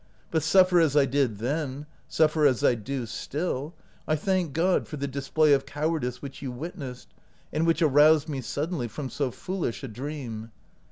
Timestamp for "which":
6.23-6.41, 7.67-7.83